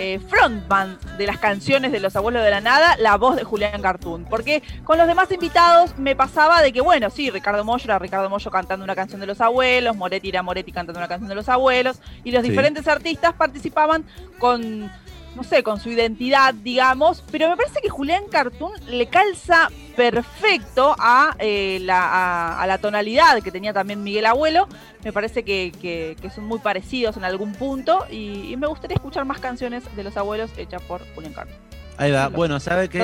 eh, 0.00 0.20
frontman 0.28 0.96
de 1.18 1.26
las 1.26 1.38
canciones 1.38 1.90
de 1.92 1.98
los 2.00 2.14
abuelos 2.14 2.44
de 2.44 2.50
la 2.50 2.60
nada, 2.60 2.96
la 2.98 3.16
voz 3.16 3.34
de 3.36 3.42
Julián 3.44 3.82
Cartoon. 3.82 4.24
Porque 4.30 4.62
con 4.84 4.96
los 4.96 5.06
demás 5.08 5.30
invitados 5.32 5.98
me 5.98 6.14
pasaba 6.14 6.62
de 6.62 6.72
que, 6.72 6.80
bueno, 6.80 7.10
sí, 7.10 7.30
Ricardo 7.30 7.64
Mollo 7.64 7.84
era 7.84 7.98
Ricardo 7.98 8.30
Mollo 8.30 8.50
cantando 8.50 8.84
una 8.84 8.94
canción 8.94 9.20
de 9.20 9.26
los 9.26 9.40
abuelos, 9.40 9.96
Moretti 9.96 10.28
era 10.28 10.42
Moretti 10.42 10.70
cantando 10.72 11.00
una 11.00 11.08
canción 11.08 11.28
de 11.28 11.34
los 11.34 11.48
abuelos, 11.48 12.00
y 12.22 12.30
los 12.30 12.42
Sí. 12.42 12.50
diferentes 12.50 12.86
artistas 12.86 13.34
participaban 13.34 14.04
con, 14.38 14.90
no 15.38 15.44
sé, 15.44 15.62
con 15.62 15.78
su 15.78 15.88
identidad, 15.88 16.52
digamos, 16.52 17.22
pero 17.30 17.48
me 17.48 17.56
parece 17.56 17.80
que 17.80 17.88
Julián 17.88 18.24
Cartoon 18.28 18.72
le 18.88 19.06
calza 19.06 19.70
perfecto 19.94 20.96
a, 20.98 21.36
eh, 21.38 21.78
la, 21.82 22.02
a, 22.02 22.60
a 22.62 22.66
la 22.66 22.78
tonalidad 22.78 23.40
que 23.40 23.52
tenía 23.52 23.72
también 23.72 24.02
Miguel 24.02 24.26
Abuelo. 24.26 24.66
Me 25.04 25.12
parece 25.12 25.44
que, 25.44 25.72
que- 25.80 26.16
que 26.20 26.30
son 26.30 26.44
muy 26.44 26.58
parecidos 26.58 27.16
en 27.16 27.24
algún 27.24 27.52
punto 27.52 28.04
y, 28.10 28.50
y 28.52 28.56
me 28.56 28.66
gustaría 28.66 28.96
escuchar 28.96 29.24
más 29.26 29.38
canciones 29.38 29.84
de 29.94 30.02
los 30.02 30.16
abuelos 30.16 30.50
hechas 30.56 30.82
por 30.82 31.02
Julián 31.14 31.32
Cartoon. 31.34 31.56
Ahí 31.98 32.10
va. 32.10 32.28
Bueno, 32.28 32.58
sabe 32.58 32.88
que 32.88 32.98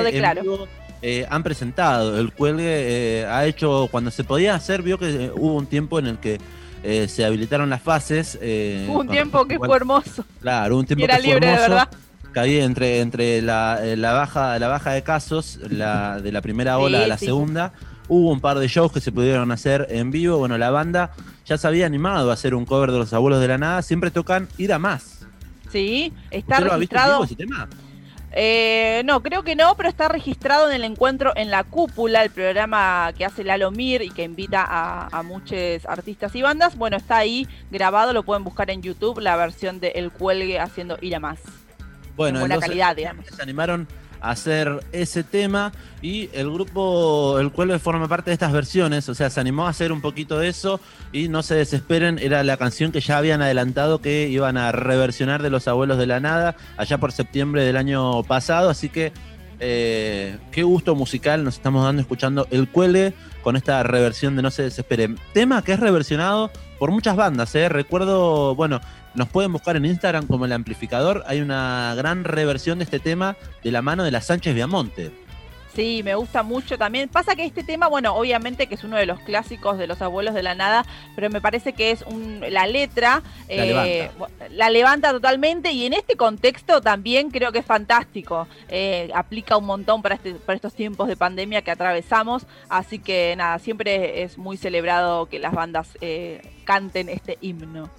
eh, 1.01 1.25
han 1.29 1.41
presentado. 1.43 2.19
El 2.19 2.33
cuelgue 2.33 3.21
eh, 3.21 3.25
ha 3.27 3.45
hecho, 3.45 3.87
cuando 3.91 4.11
se 4.11 4.25
podía 4.25 4.55
hacer, 4.55 4.81
vio 4.81 4.97
que 4.97 5.09
eh, 5.25 5.31
hubo 5.35 5.55
un 5.55 5.67
tiempo 5.67 5.99
en 5.99 6.07
el 6.07 6.17
que 6.17 6.37
eh, 6.83 7.07
se 7.07 7.23
habilitaron 7.23 7.69
las 7.69 7.81
fases. 7.81 8.37
Hubo 8.89 8.99
un 8.99 9.07
tiempo 9.07 9.45
que 9.45 9.57
fue 9.57 9.75
hermoso. 9.75 10.25
Claro, 10.41 10.77
un 10.77 10.83
Y 10.83 10.87
tiempo 10.87 11.05
era 11.05 11.15
que 11.17 11.21
fue 11.23 11.31
libre 11.33 11.47
de 11.47 11.53
hermoso, 11.53 11.69
verdad. 11.71 11.89
Había 12.39 12.63
entre, 12.63 12.99
entre 12.99 13.41
la, 13.41 13.79
eh, 13.83 13.95
la 13.97 14.13
baja, 14.13 14.57
la 14.59 14.67
baja 14.67 14.91
de 14.91 15.03
casos, 15.03 15.59
la, 15.69 16.19
de 16.21 16.31
la 16.31 16.41
primera 16.41 16.77
ola 16.77 16.99
Sí, 16.99 17.03
a 17.03 17.07
la 17.07 17.17
sí. 17.17 17.25
segunda. 17.25 17.73
Hubo 18.07 18.31
un 18.31 18.39
par 18.39 18.59
de 18.59 18.67
shows 18.67 18.91
que 18.91 19.01
se 19.01 19.11
pudieron 19.11 19.51
hacer 19.51 19.87
en 19.89 20.11
vivo. 20.11 20.37
Bueno, 20.37 20.57
la 20.57 20.69
banda 20.69 21.11
ya 21.45 21.57
se 21.57 21.67
había 21.67 21.85
animado 21.85 22.29
a 22.29 22.33
hacer 22.33 22.53
un 22.53 22.65
cover 22.65 22.91
de 22.91 22.99
Los 22.99 23.13
Abuelos 23.13 23.41
de 23.41 23.47
la 23.47 23.57
Nada. 23.57 23.81
Siempre 23.81 24.11
tocan 24.11 24.47
Ir 24.57 24.73
a 24.73 24.79
Más. 24.79 25.25
Sí, 25.71 26.13
está 26.31 26.55
¿Usted 26.55 26.67
lo 26.67 26.73
ha 26.73 26.77
visto 26.77 26.95
en 26.95 27.01
registrado. 27.01 27.13
vivo 27.13 27.23
ese 27.25 27.35
tema? 27.35 27.67
Eh, 28.37 29.01
no, 29.05 29.23
creo 29.23 29.43
que 29.43 29.55
no, 29.55 29.75
pero 29.75 29.87
está 29.87 30.09
registrado 30.09 30.69
en 30.69 30.75
el 30.75 30.83
encuentro 30.83 31.31
en 31.37 31.49
la 31.49 31.63
cúpula, 31.63 32.21
el 32.21 32.29
programa 32.31 33.11
que 33.17 33.23
hace 33.25 33.43
Lalo 33.45 33.71
Mir 33.71 34.01
y 34.01 34.09
que 34.11 34.23
invita 34.23 34.61
a, 34.67 35.07
a 35.07 35.23
muchos 35.23 35.85
artistas 35.87 36.35
y 36.35 36.41
bandas. 36.41 36.75
Bueno, 36.77 36.97
está 36.97 37.17
ahí 37.17 37.47
grabado, 37.71 38.11
lo 38.13 38.23
pueden 38.23 38.43
buscar 38.43 38.69
en 38.71 38.81
YouTube, 38.81 39.19
la 39.19 39.35
versión 39.37 39.79
de 39.79 39.89
El 39.95 40.11
Cuelgue 40.11 40.59
haciendo 40.59 40.97
Ir 41.01 41.15
a 41.15 41.19
Más. 41.21 41.39
Bueno, 42.15 42.39
En 42.39 42.41
buena 42.43 42.55
entonces, 42.55 42.69
calidad, 42.69 42.95
digamos. 42.95 43.25
se 43.25 43.41
animaron 43.41 43.87
a 44.21 44.31
hacer 44.31 44.79
ese 44.91 45.23
tema 45.23 45.71
y 46.01 46.29
el 46.33 46.49
grupo 46.49 47.37
El 47.39 47.51
Cuelgue 47.51 47.79
forma 47.79 48.07
parte 48.07 48.29
de 48.29 48.33
estas 48.33 48.51
versiones, 48.51 49.07
o 49.09 49.15
sea, 49.15 49.29
se 49.29 49.39
animó 49.39 49.67
a 49.67 49.69
hacer 49.69 49.91
un 49.91 50.01
poquito 50.01 50.39
de 50.39 50.47
eso 50.47 50.79
y 51.11 51.27
no 51.27 51.43
se 51.43 51.55
desesperen, 51.55 52.17
era 52.19 52.43
la 52.43 52.57
canción 52.57 52.91
que 52.91 53.01
ya 53.01 53.17
habían 53.17 53.41
adelantado 53.41 53.99
que 54.01 54.27
iban 54.29 54.57
a 54.57 54.71
reversionar 54.71 55.43
de 55.43 55.49
Los 55.49 55.67
Abuelos 55.67 55.97
de 55.97 56.07
la 56.07 56.19
Nada 56.19 56.55
allá 56.77 56.97
por 56.97 57.11
septiembre 57.11 57.63
del 57.63 57.77
año 57.77 58.23
pasado, 58.23 58.69
así 58.69 58.89
que 58.89 59.11
eh, 59.59 60.37
qué 60.51 60.63
gusto 60.63 60.95
musical 60.95 61.43
nos 61.43 61.55
estamos 61.55 61.83
dando 61.83 62.01
escuchando 62.01 62.47
El 62.51 62.67
Cuelgue 62.67 63.13
con 63.41 63.55
esta 63.55 63.83
reversión 63.83 64.35
de 64.35 64.41
No 64.41 64.51
se 64.51 64.63
desesperen. 64.63 65.17
Tema 65.33 65.61
que 65.61 65.73
es 65.73 65.79
reversionado 65.79 66.51
por 66.79 66.91
muchas 66.91 67.15
bandas, 67.15 67.53
¿eh? 67.55 67.69
recuerdo, 67.69 68.55
bueno, 68.55 68.81
nos 69.15 69.29
pueden 69.29 69.51
buscar 69.51 69.75
en 69.75 69.85
Instagram 69.85 70.27
como 70.27 70.45
el 70.45 70.51
amplificador. 70.51 71.23
Hay 71.27 71.41
una 71.41 71.93
gran 71.95 72.23
reversión 72.23 72.79
de 72.79 72.83
este 72.83 72.99
tema 72.99 73.35
de 73.63 73.71
la 73.71 73.81
mano 73.81 74.03
de 74.03 74.11
la 74.11 74.21
Sánchez 74.21 74.53
Viamonte. 74.53 75.11
Sí, 75.75 76.03
me 76.05 76.15
gusta 76.15 76.41
mucho 76.41 76.77
también. 76.77 77.09
Pasa 77.09 77.35
que 77.35 77.43
este 77.43 77.61
tema, 77.61 77.87
bueno, 77.87 78.15
obviamente 78.15 78.67
que 78.67 78.75
es 78.75 78.85
uno 78.85 78.95
de 78.95 79.05
los 79.05 79.19
clásicos 79.19 79.77
de 79.77 79.87
los 79.87 80.01
abuelos 80.01 80.33
de 80.33 80.41
la 80.41 80.55
nada, 80.55 80.85
pero 81.15 81.29
me 81.29 81.41
parece 81.41 81.73
que 81.73 81.91
es 81.91 82.01
un, 82.03 82.41
la 82.49 82.65
letra 82.65 83.21
La 83.49 83.65
levanta. 83.65 84.47
la 84.51 84.69
levanta 84.69 85.11
totalmente 85.11 85.73
y 85.73 85.85
en 85.85 85.91
este 85.91 86.15
contexto 86.15 86.79
también 86.79 87.29
creo 87.29 87.51
que 87.51 87.59
es 87.59 87.65
fantástico. 87.65 88.47
Eh, 88.69 89.11
aplica 89.13 89.57
un 89.57 89.65
montón 89.65 90.01
para, 90.01 90.15
este, 90.15 90.35
para 90.35 90.55
estos 90.55 90.73
tiempos 90.73 91.09
de 91.09 91.17
pandemia 91.17 91.61
que 91.61 91.71
atravesamos, 91.71 92.47
así 92.69 92.99
que 92.99 93.35
nada, 93.35 93.59
siempre 93.59 94.23
es 94.23 94.37
muy 94.37 94.55
celebrado 94.55 95.25
que 95.25 95.39
las 95.39 95.51
bandas 95.51 95.89
eh, 95.99 96.53
canten 96.63 97.09
este 97.09 97.37
himno. 97.41 97.89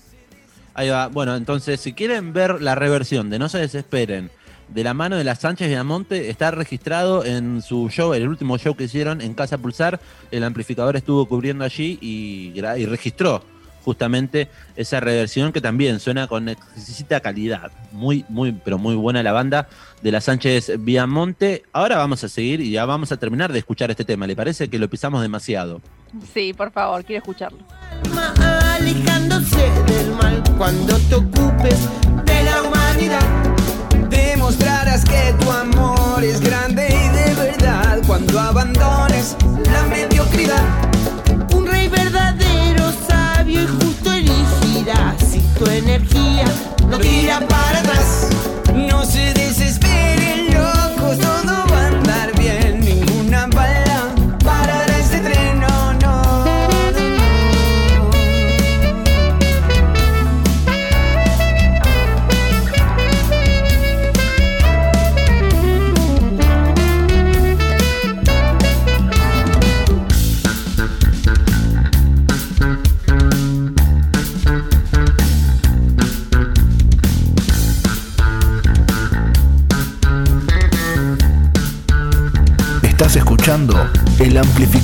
Ahí 0.76 0.90
va. 0.90 1.08
Bueno, 1.08 1.34
entonces, 1.34 1.80
si 1.80 1.94
quieren 1.94 2.34
ver 2.34 2.60
la 2.60 2.74
reversión 2.74 3.30
de 3.30 3.38
No 3.38 3.48
se 3.48 3.58
desesperen 3.58 4.30
de 4.68 4.84
la 4.84 4.92
mano 4.92 5.16
de 5.16 5.24
la 5.24 5.34
Sánchez 5.34 5.68
Viamonte, 5.68 6.28
está 6.28 6.50
registrado 6.50 7.24
en 7.24 7.62
su 7.62 7.88
show, 7.88 8.12
el 8.12 8.28
último 8.28 8.58
show 8.58 8.76
que 8.76 8.84
hicieron 8.84 9.22
en 9.22 9.32
Casa 9.32 9.56
Pulsar. 9.56 10.00
El 10.30 10.44
amplificador 10.44 10.96
estuvo 10.96 11.24
cubriendo 11.26 11.64
allí 11.64 11.98
y, 12.02 12.60
registró 12.86 13.42
justamente 13.84 14.50
esa 14.74 14.98
reversión 15.00 15.52
que 15.52 15.60
también 15.60 15.98
suena 16.00 16.26
con 16.26 16.48
exquisita 16.48 17.20
calidad. 17.20 17.70
Muy, 17.92 18.26
muy, 18.28 18.52
pero 18.52 18.76
muy 18.76 18.96
buena 18.96 19.22
la 19.22 19.32
banda 19.32 19.68
de 20.02 20.12
la 20.12 20.20
Sánchez 20.20 20.72
Viamonte. 20.80 21.62
Ahora 21.72 21.96
vamos 21.96 22.22
a 22.22 22.28
seguir 22.28 22.60
y 22.60 22.72
ya 22.72 22.84
vamos 22.84 23.12
a 23.12 23.16
terminar 23.16 23.50
de 23.50 23.60
escuchar 23.60 23.90
este 23.90 24.04
tema. 24.04 24.26
¿Le 24.26 24.36
parece 24.36 24.68
que 24.68 24.78
lo 24.78 24.90
pisamos 24.90 25.22
demasiado? 25.22 25.80
Sí, 26.34 26.52
por 26.52 26.70
favor, 26.70 27.02
quiero 27.04 27.20
escucharlo. 27.20 27.60
Alejándose 28.76 29.70
del 29.86 30.12
mal 30.12 30.42
cuando 30.58 30.96
te 31.08 31.14
ocupes 31.14 31.78
de 32.24 32.42
la 32.44 32.62
humanidad. 32.62 33.45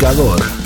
El 0.03 0.62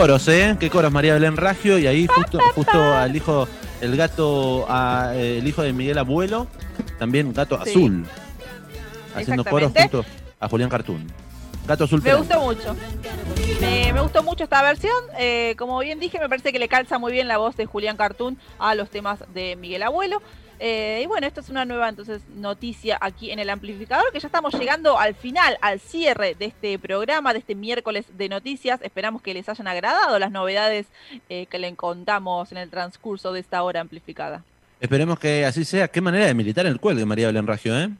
coros, 0.00 0.28
¿eh? 0.28 0.56
Qué 0.60 0.70
coros, 0.70 0.92
María 0.92 1.14
Belén 1.14 1.36
Raggio. 1.36 1.76
Y 1.76 1.88
ahí 1.88 2.06
justo, 2.06 2.38
justo 2.54 2.80
al 2.80 3.14
hijo, 3.16 3.48
el 3.80 3.96
gato, 3.96 4.64
a, 4.68 5.10
eh, 5.14 5.38
el 5.38 5.46
hijo 5.48 5.62
de 5.62 5.72
Miguel 5.72 5.98
Abuelo, 5.98 6.46
también 7.00 7.32
gato 7.32 7.60
Sí. 7.64 7.70
azul. 7.70 8.06
Haciendo 9.16 9.44
coros 9.44 9.72
junto 9.74 10.04
a 10.38 10.48
Julián 10.48 10.70
Cartoon. 10.70 11.04
Gato 11.68 11.84
Azul 11.84 12.02
Me 12.02 12.14
gustó 12.14 12.40
mucho. 12.40 12.74
Me, 13.60 13.92
me 13.92 14.00
gustó 14.00 14.22
mucho 14.22 14.44
esta 14.44 14.62
versión. 14.62 14.96
Eh, 15.18 15.54
como 15.58 15.78
bien 15.80 16.00
dije, 16.00 16.18
me 16.18 16.26
parece 16.26 16.50
que 16.50 16.58
le 16.58 16.66
calza 16.66 16.98
muy 16.98 17.12
bien 17.12 17.28
la 17.28 17.36
voz 17.36 17.56
de 17.56 17.66
Julián 17.66 17.98
Cartoon 17.98 18.38
a 18.58 18.74
los 18.74 18.88
temas 18.88 19.22
de 19.34 19.54
Miguel 19.54 19.82
Abuelo. 19.82 20.22
Eh, 20.60 21.02
y 21.04 21.06
bueno, 21.06 21.26
esto 21.26 21.40
es 21.42 21.50
una 21.50 21.66
nueva 21.66 21.90
entonces 21.90 22.22
noticia 22.34 22.96
aquí 23.00 23.30
en 23.30 23.38
el 23.38 23.50
amplificador, 23.50 24.10
que 24.12 24.18
ya 24.18 24.26
estamos 24.26 24.54
llegando 24.54 24.98
al 24.98 25.14
final, 25.14 25.58
al 25.60 25.78
cierre 25.78 26.34
de 26.34 26.46
este 26.46 26.78
programa, 26.78 27.34
de 27.34 27.40
este 27.40 27.54
miércoles 27.54 28.06
de 28.16 28.30
noticias. 28.30 28.80
Esperamos 28.82 29.20
que 29.20 29.34
les 29.34 29.46
hayan 29.48 29.68
agradado 29.68 30.18
las 30.18 30.30
novedades 30.30 30.86
eh, 31.28 31.46
que 31.50 31.58
le 31.58 31.72
contamos 31.76 32.50
en 32.50 32.58
el 32.58 32.70
transcurso 32.70 33.34
de 33.34 33.40
esta 33.40 33.62
hora 33.62 33.82
amplificada. 33.82 34.42
Esperemos 34.80 35.18
que 35.18 35.44
así 35.44 35.66
sea. 35.66 35.88
Qué 35.88 36.00
manera 36.00 36.24
de 36.24 36.34
militar 36.34 36.64
en 36.64 36.72
el 36.72 36.80
cuelgue, 36.80 37.04
María 37.04 37.26
Belén 37.26 37.46
Raggio, 37.46 37.78
¿eh? 37.78 37.90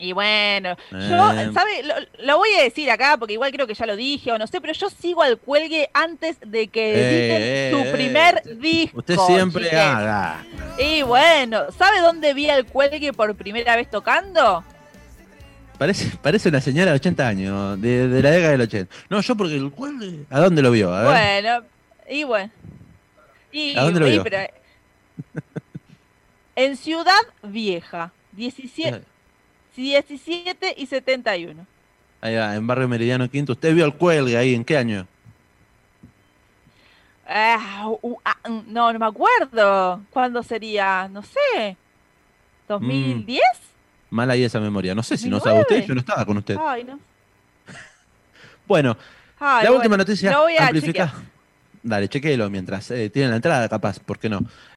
Y 0.00 0.12
bueno, 0.12 0.76
yo, 0.92 1.32
Eh. 1.32 1.50
¿sabe? 1.52 1.82
Lo, 1.82 1.94
lo 2.24 2.38
voy 2.38 2.50
a 2.54 2.62
decir 2.62 2.88
acá 2.88 3.16
porque 3.18 3.32
igual 3.34 3.50
creo 3.50 3.66
que 3.66 3.74
ya 3.74 3.84
lo 3.84 3.96
dije 3.96 4.30
o 4.30 4.38
no 4.38 4.46
sé, 4.46 4.60
pero 4.60 4.72
yo 4.72 4.88
sigo 4.90 5.22
al 5.24 5.38
cuelgue 5.38 5.90
antes 5.92 6.36
de 6.40 6.68
que 6.68 6.90
editen 6.92 7.42
Eh, 7.42 7.70
su 7.72 7.78
eh, 7.88 7.92
primer 7.92 8.42
eh. 8.46 8.54
disco. 8.54 8.98
Usted 8.98 9.16
siempre 9.26 9.70
haga. 9.76 10.44
Y 10.78 11.02
bueno, 11.02 11.64
¿sabe 11.76 11.98
dónde 12.00 12.32
vi 12.32 12.48
al 12.48 12.64
cuelgue 12.64 13.12
por 13.12 13.34
primera 13.34 13.74
vez 13.74 13.90
tocando? 13.90 14.62
Parece, 15.78 16.16
parece 16.22 16.48
una 16.48 16.60
señora 16.60 16.92
de 16.92 16.96
80 16.96 17.26
años, 17.28 17.80
de, 17.80 18.06
de 18.08 18.22
la 18.22 18.30
década 18.30 18.52
del 18.52 18.60
80. 18.62 18.94
No, 19.10 19.20
yo 19.20 19.34
porque 19.36 19.54
el 19.56 19.70
cuelgue. 19.72 20.24
¿A 20.30 20.40
dónde 20.40 20.62
lo 20.62 20.70
vio? 20.70 20.94
A 20.94 21.02
ver. 21.02 21.42
Bueno, 21.42 21.64
y 22.08 22.22
bueno. 22.24 22.50
Y, 23.50 23.76
¿A 23.76 23.82
dónde 23.82 23.98
lo 24.00 24.06
y, 24.06 24.10
vio? 24.12 24.22
pero- 24.22 24.38
en 26.56 26.76
Ciudad 26.76 27.12
Vieja, 27.42 28.12
17, 28.32 29.02
17 29.78 30.74
y 30.76 30.86
71. 30.86 31.64
Ahí 32.20 32.34
va, 32.34 32.56
en 32.56 32.66
Barrio 32.66 32.88
Meridiano 32.88 33.30
Quinto. 33.30 33.52
¿Usted 33.52 33.72
vio 33.74 33.84
el 33.84 33.94
cuelgue 33.94 34.36
ahí? 34.36 34.52
¿En 34.54 34.64
qué 34.64 34.76
año? 34.76 35.06
Uh, 37.92 38.16
mm, 38.48 38.72
no, 38.72 38.92
no 38.92 38.98
me 38.98 39.06
acuerdo. 39.06 40.00
¿Cuándo 40.10 40.42
sería? 40.42 41.08
No 41.08 41.22
sé. 41.22 41.76
¿2010? 42.68 43.38
Mala 44.10 44.32
ahí 44.32 44.42
esa 44.42 44.58
memoria. 44.58 44.96
No 44.96 45.02
sé 45.04 45.16
si 45.16 45.28
no 45.28 45.38
sabe 45.38 45.58
2009. 45.58 45.76
usted, 45.80 45.88
yo 45.88 45.94
no 45.94 46.00
estaba 46.00 46.24
con 46.26 46.38
usted. 46.38 46.56
Ay, 46.60 46.84
no. 46.84 46.98
Bueno, 48.66 48.96
Ay, 49.38 49.64
la 49.64 49.70
bueno, 49.70 49.76
última 49.76 49.96
noticia 49.96 50.32
lo 50.32 50.42
voy 50.42 50.56
a 50.56 50.66
amplifica. 50.66 51.06
chequear. 51.06 51.24
Dale, 51.84 52.08
chequéelo 52.08 52.50
mientras. 52.50 52.90
Eh, 52.90 53.08
tienen 53.10 53.30
la 53.30 53.36
entrada, 53.36 53.68
capaz, 53.68 54.00
¿por 54.00 54.18
qué 54.18 54.28
no? 54.28 54.40